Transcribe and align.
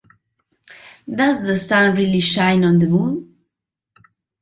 Does 1.15 1.43
the 1.45 1.55
Sun 1.55 1.93
Really 1.93 2.21
Shine 2.21 2.63
on 2.65 2.79
the 2.79 2.87
Moon? 2.87 3.37